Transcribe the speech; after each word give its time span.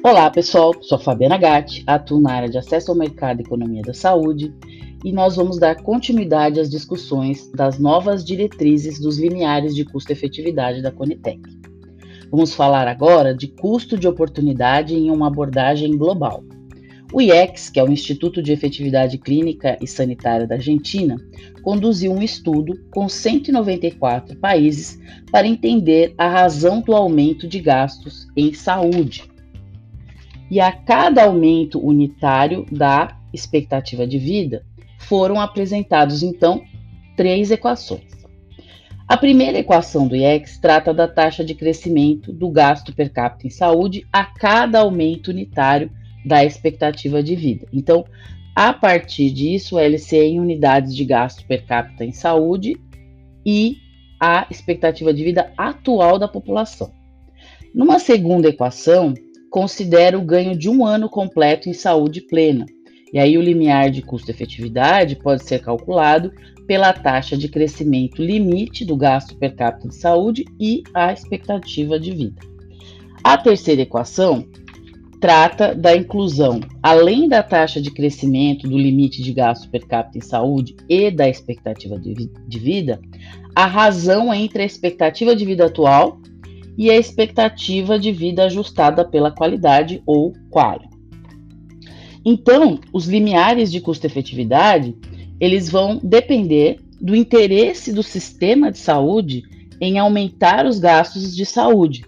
Olá 0.00 0.30
pessoal, 0.30 0.72
sou 0.80 0.96
Fabiana 0.96 1.36
Gatti, 1.36 1.82
atuo 1.84 2.20
na 2.20 2.32
área 2.32 2.48
de 2.48 2.56
acesso 2.56 2.92
ao 2.92 2.96
mercado 2.96 3.40
e 3.40 3.42
economia 3.42 3.82
da 3.82 3.92
saúde 3.92 4.54
e 5.04 5.10
nós 5.12 5.34
vamos 5.34 5.58
dar 5.58 5.82
continuidade 5.82 6.60
às 6.60 6.70
discussões 6.70 7.50
das 7.50 7.80
novas 7.80 8.24
diretrizes 8.24 9.00
dos 9.00 9.18
limiares 9.18 9.74
de 9.74 9.84
custo-efetividade 9.84 10.82
da 10.82 10.92
Conitec. 10.92 11.40
Vamos 12.30 12.54
falar 12.54 12.86
agora 12.86 13.34
de 13.34 13.48
custo 13.48 13.98
de 13.98 14.06
oportunidade 14.06 14.94
em 14.94 15.10
uma 15.10 15.26
abordagem 15.26 15.96
global. 15.96 16.44
O 17.12 17.20
IEX, 17.20 17.68
que 17.68 17.80
é 17.80 17.84
o 17.84 17.90
Instituto 17.90 18.40
de 18.40 18.52
Efetividade 18.52 19.18
Clínica 19.18 19.76
e 19.80 19.86
Sanitária 19.86 20.46
da 20.46 20.54
Argentina, 20.54 21.16
conduziu 21.62 22.12
um 22.12 22.22
estudo 22.22 22.78
com 22.92 23.08
194 23.08 24.36
países 24.36 24.96
para 25.32 25.46
entender 25.46 26.14
a 26.16 26.28
razão 26.28 26.80
do 26.80 26.94
aumento 26.94 27.48
de 27.48 27.58
gastos 27.58 28.28
em 28.36 28.52
saúde. 28.52 29.28
E 30.50 30.60
a 30.60 30.72
cada 30.72 31.24
aumento 31.24 31.78
unitário 31.78 32.66
da 32.70 33.16
expectativa 33.32 34.06
de 34.06 34.18
vida, 34.18 34.64
foram 34.98 35.40
apresentados 35.40 36.22
então 36.22 36.62
três 37.16 37.50
equações. 37.50 38.18
A 39.06 39.16
primeira 39.16 39.58
equação 39.58 40.06
do 40.06 40.14
IEX 40.14 40.58
trata 40.58 40.92
da 40.92 41.08
taxa 41.08 41.42
de 41.42 41.54
crescimento 41.54 42.30
do 42.30 42.50
gasto 42.50 42.94
per 42.94 43.10
capita 43.10 43.46
em 43.46 43.50
saúde 43.50 44.06
a 44.12 44.22
cada 44.24 44.80
aumento 44.80 45.28
unitário 45.28 45.90
da 46.26 46.44
expectativa 46.44 47.22
de 47.22 47.34
vida. 47.34 47.66
Então, 47.72 48.04
a 48.54 48.72
partir 48.72 49.30
disso, 49.30 49.76
o 49.76 49.78
LCE 49.78 50.16
em 50.16 50.40
unidades 50.40 50.94
de 50.94 51.04
gasto 51.04 51.46
per 51.46 51.64
capita 51.64 52.04
em 52.04 52.12
saúde 52.12 52.76
e 53.46 53.78
a 54.20 54.46
expectativa 54.50 55.14
de 55.14 55.24
vida 55.24 55.52
atual 55.56 56.18
da 56.18 56.28
população. 56.28 56.92
Numa 57.74 57.98
segunda 57.98 58.48
equação, 58.48 59.14
considera 59.50 60.18
o 60.18 60.24
ganho 60.24 60.56
de 60.56 60.68
um 60.68 60.84
ano 60.84 61.08
completo 61.08 61.68
em 61.68 61.72
saúde 61.72 62.20
plena. 62.20 62.66
E 63.12 63.18
aí 63.18 63.38
o 63.38 63.42
limiar 63.42 63.90
de 63.90 64.02
custo-efetividade 64.02 65.16
pode 65.16 65.44
ser 65.44 65.60
calculado 65.60 66.32
pela 66.66 66.92
taxa 66.92 67.36
de 67.36 67.48
crescimento 67.48 68.22
limite 68.22 68.84
do 68.84 68.96
gasto 68.96 69.34
per 69.36 69.54
capita 69.54 69.88
de 69.88 69.94
saúde 69.94 70.44
e 70.60 70.82
a 70.92 71.12
expectativa 71.12 71.98
de 71.98 72.10
vida. 72.10 72.42
A 73.24 73.38
terceira 73.38 73.82
equação 73.82 74.46
trata 75.20 75.74
da 75.74 75.96
inclusão, 75.96 76.60
além 76.82 77.28
da 77.28 77.42
taxa 77.42 77.80
de 77.80 77.90
crescimento 77.90 78.68
do 78.68 78.78
limite 78.78 79.22
de 79.22 79.32
gasto 79.32 79.68
per 79.68 79.86
capita 79.86 80.18
em 80.18 80.20
saúde 80.20 80.76
e 80.88 81.10
da 81.10 81.28
expectativa 81.28 81.98
de, 81.98 82.58
vida, 82.58 83.00
a 83.54 83.66
razão 83.66 84.32
entre 84.32 84.62
a 84.62 84.66
expectativa 84.66 85.34
de 85.34 85.44
vida 85.44 85.66
atual 85.66 86.20
e 86.78 86.90
a 86.90 86.96
expectativa 86.96 87.98
de 87.98 88.12
vida 88.12 88.44
ajustada 88.44 89.04
pela 89.04 89.30
qualidade 89.30 90.00
ou 90.06 90.32
quali. 90.48 90.88
Então, 92.24 92.78
os 92.92 93.06
limiares 93.06 93.70
de 93.70 93.80
custo-efetividade, 93.80 94.96
eles 95.40 95.68
vão 95.68 95.98
depender 96.02 96.78
do 97.00 97.14
interesse 97.14 97.92
do 97.92 98.02
sistema 98.02 98.70
de 98.70 98.78
saúde 98.78 99.42
em 99.80 99.98
aumentar 99.98 100.64
os 100.64 100.78
gastos 100.78 101.36
de 101.36 101.44
saúde, 101.44 102.04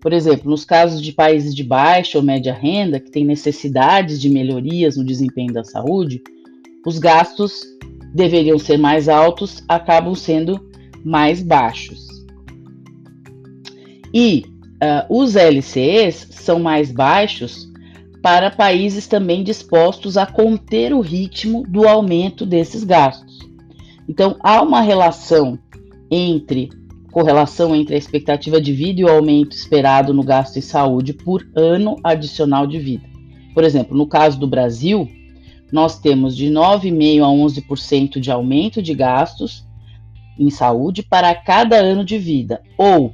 por 0.00 0.14
exemplo, 0.14 0.50
nos 0.50 0.64
casos 0.64 1.02
de 1.02 1.12
países 1.12 1.54
de 1.54 1.62
baixa 1.62 2.16
ou 2.16 2.24
média 2.24 2.54
renda, 2.54 2.98
que 2.98 3.10
têm 3.10 3.24
necessidades 3.24 4.18
de 4.18 4.30
melhorias 4.30 4.96
no 4.96 5.04
desempenho 5.04 5.52
da 5.52 5.62
saúde, 5.62 6.22
os 6.86 6.98
gastos 6.98 7.62
deveriam 8.14 8.58
ser 8.58 8.78
mais 8.78 9.08
altos, 9.08 9.62
acabam 9.68 10.14
sendo 10.14 10.58
mais 11.04 11.42
baixos. 11.42 12.09
E 14.12 14.44
uh, 14.82 15.20
os 15.20 15.34
LCEs 15.34 16.28
são 16.30 16.58
mais 16.58 16.90
baixos 16.90 17.70
para 18.22 18.50
países 18.50 19.06
também 19.06 19.42
dispostos 19.42 20.16
a 20.16 20.26
conter 20.26 20.92
o 20.92 21.00
ritmo 21.00 21.64
do 21.66 21.88
aumento 21.88 22.44
desses 22.44 22.84
gastos. 22.84 23.38
Então, 24.08 24.36
há 24.40 24.60
uma 24.60 24.80
relação 24.80 25.58
entre 26.10 26.68
correlação 27.10 27.74
entre 27.74 27.94
a 27.94 27.98
expectativa 27.98 28.60
de 28.60 28.72
vida 28.72 29.00
e 29.00 29.04
o 29.04 29.08
aumento 29.08 29.52
esperado 29.52 30.14
no 30.14 30.22
gasto 30.22 30.58
em 30.58 30.62
saúde 30.62 31.12
por 31.12 31.48
ano 31.56 31.96
adicional 32.04 32.66
de 32.66 32.78
vida. 32.78 33.08
Por 33.52 33.64
exemplo, 33.64 33.96
no 33.96 34.06
caso 34.06 34.38
do 34.38 34.46
Brasil, 34.46 35.08
nós 35.72 35.98
temos 35.98 36.36
de 36.36 36.46
9,5% 36.46 37.22
a 37.22 37.26
11% 37.26 38.20
de 38.20 38.30
aumento 38.30 38.82
de 38.82 38.94
gastos 38.94 39.66
em 40.38 40.50
saúde 40.50 41.02
para 41.02 41.34
cada 41.34 41.76
ano 41.76 42.04
de 42.04 42.16
vida, 42.18 42.62
ou 42.78 43.12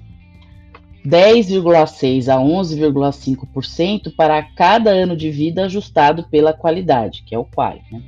10,6% 1.07 2.29
a 2.29 2.37
11,5% 2.37 4.15
para 4.15 4.43
cada 4.43 4.91
ano 4.91 5.17
de 5.17 5.31
vida 5.31 5.65
ajustado 5.65 6.29
pela 6.29 6.53
qualidade, 6.53 7.23
que 7.25 7.35
é 7.35 7.39
o 7.39 7.45
QUALI. 7.45 7.81
Né? 7.91 8.03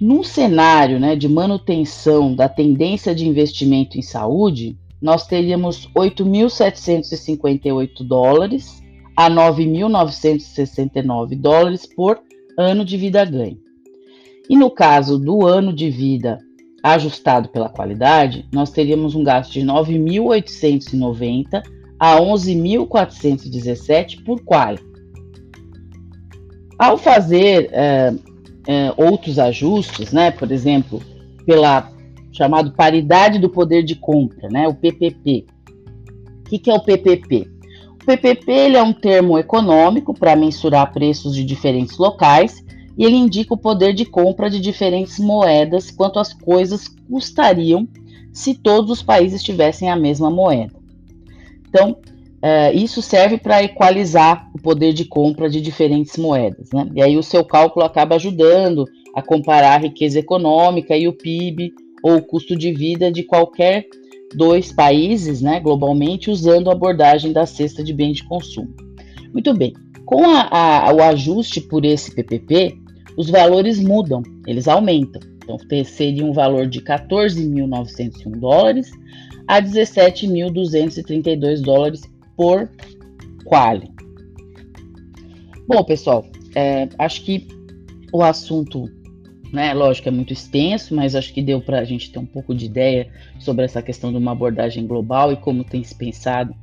Num 0.00 0.22
cenário 0.22 1.00
né, 1.00 1.16
de 1.16 1.28
manutenção 1.28 2.32
da 2.34 2.48
tendência 2.48 3.14
de 3.14 3.28
investimento 3.28 3.98
em 3.98 4.02
saúde, 4.02 4.78
nós 5.00 5.26
teríamos 5.26 5.88
8.758 5.94 8.06
dólares 8.06 8.82
a 9.16 9.30
9.969 9.30 11.38
dólares 11.38 11.86
por 11.86 12.20
ano 12.58 12.84
de 12.84 12.96
vida 12.96 13.24
ganho. 13.24 13.60
E 14.48 14.56
no 14.56 14.68
caso 14.70 15.16
do 15.18 15.46
ano 15.46 15.72
de 15.72 15.88
vida 15.90 16.40
ajustado 16.82 17.48
pela 17.48 17.68
qualidade, 17.68 18.44
nós 18.52 18.70
teríamos 18.70 19.14
um 19.14 19.22
gasto 19.22 19.52
de 19.52 19.60
9.890 19.60 21.62
a 21.98 22.16
11.417 22.16 24.24
por 24.24 24.42
qual. 24.42 24.74
Ao 26.78 26.96
fazer 26.96 27.68
eh, 27.72 28.14
é, 28.66 28.92
outros 28.96 29.38
ajustes, 29.38 30.12
né? 30.12 30.30
Por 30.30 30.50
exemplo, 30.52 31.02
pela 31.44 31.90
chamado 32.32 32.72
paridade 32.72 33.38
do 33.38 33.50
poder 33.50 33.82
de 33.82 33.96
compra, 33.96 34.48
né? 34.48 34.66
O 34.68 34.74
PPP. 34.74 35.46
O 36.40 36.44
que, 36.48 36.58
que 36.58 36.70
é 36.70 36.74
o 36.74 36.80
PPP? 36.80 37.48
O 38.00 38.06
PPP 38.06 38.50
ele 38.50 38.76
é 38.76 38.82
um 38.82 38.92
termo 38.92 39.38
econômico 39.38 40.14
para 40.14 40.36
mensurar 40.36 40.92
preços 40.92 41.34
de 41.34 41.44
diferentes 41.44 41.98
locais 41.98 42.64
e 42.96 43.04
ele 43.04 43.16
indica 43.16 43.54
o 43.54 43.58
poder 43.58 43.92
de 43.92 44.04
compra 44.04 44.50
de 44.50 44.60
diferentes 44.60 45.18
moedas, 45.18 45.90
quanto 45.90 46.18
as 46.18 46.32
coisas 46.32 46.88
custariam 47.08 47.88
se 48.32 48.54
todos 48.54 48.90
os 48.90 49.02
países 49.02 49.42
tivessem 49.42 49.90
a 49.90 49.96
mesma 49.96 50.30
moeda. 50.30 50.74
Então, 51.68 51.96
Uh, 52.40 52.74
isso 52.74 53.02
serve 53.02 53.36
para 53.36 53.62
equalizar 53.62 54.50
o 54.54 54.62
poder 54.62 54.94
de 54.94 55.04
compra 55.04 55.50
de 55.50 55.60
diferentes 55.60 56.16
moedas. 56.16 56.70
Né? 56.72 56.90
E 56.94 57.02
aí 57.02 57.18
o 57.18 57.22
seu 57.22 57.44
cálculo 57.44 57.84
acaba 57.84 58.14
ajudando 58.14 58.86
a 59.14 59.20
comparar 59.20 59.74
a 59.74 59.82
riqueza 59.82 60.18
econômica 60.18 60.96
e 60.96 61.06
o 61.06 61.12
PIB 61.12 61.70
ou 62.02 62.16
o 62.16 62.22
custo 62.22 62.56
de 62.56 62.72
vida 62.72 63.12
de 63.12 63.24
qualquer 63.24 63.84
dois 64.34 64.72
países, 64.72 65.42
né, 65.42 65.60
globalmente, 65.60 66.30
usando 66.30 66.70
a 66.70 66.72
abordagem 66.72 67.32
da 67.32 67.44
cesta 67.44 67.82
de 67.82 67.92
bens 67.92 68.18
de 68.18 68.24
consumo. 68.24 68.74
Muito 69.32 69.52
bem, 69.52 69.74
com 70.06 70.24
a, 70.24 70.88
a, 70.88 70.94
o 70.94 71.02
ajuste 71.02 71.60
por 71.60 71.84
esse 71.84 72.14
PPP, 72.14 72.79
os 73.20 73.28
valores 73.28 73.78
mudam, 73.78 74.22
eles 74.46 74.66
aumentam. 74.66 75.20
Então, 75.42 75.58
seria 75.84 76.24
um 76.24 76.32
valor 76.32 76.66
de 76.66 76.80
14.901 76.80 78.38
dólares 78.38 78.90
a 79.46 79.60
17.232 79.60 81.60
dólares 81.60 82.00
por 82.34 82.70
quali. 83.44 83.90
Bom, 85.68 85.84
pessoal, 85.84 86.24
é, 86.54 86.88
acho 86.98 87.22
que 87.22 87.46
o 88.10 88.22
assunto, 88.22 88.88
né, 89.52 89.74
lógico, 89.74 90.08
é 90.08 90.10
muito 90.10 90.32
extenso, 90.32 90.94
mas 90.94 91.14
acho 91.14 91.34
que 91.34 91.42
deu 91.42 91.60
para 91.60 91.80
a 91.80 91.84
gente 91.84 92.10
ter 92.10 92.18
um 92.18 92.24
pouco 92.24 92.54
de 92.54 92.64
ideia 92.64 93.06
sobre 93.38 93.66
essa 93.66 93.82
questão 93.82 94.10
de 94.10 94.16
uma 94.16 94.32
abordagem 94.32 94.86
global 94.86 95.30
e 95.30 95.36
como 95.36 95.62
tem 95.62 95.84
se 95.84 95.94
pensado 95.94 96.54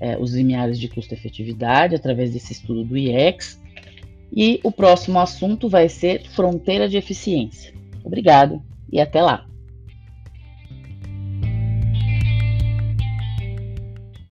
é, 0.00 0.18
os 0.18 0.34
limiares 0.34 0.76
de 0.76 0.88
custo-efetividade 0.88 1.94
através 1.94 2.32
desse 2.32 2.52
estudo 2.52 2.84
do 2.84 2.98
IEX. 2.98 3.59
E 4.32 4.60
o 4.62 4.70
próximo 4.70 5.18
assunto 5.18 5.68
vai 5.68 5.88
ser 5.88 6.28
fronteira 6.30 6.88
de 6.88 6.96
eficiência. 6.96 7.74
Obrigado 8.04 8.62
e 8.90 9.00
até 9.00 9.20
lá! 9.20 9.49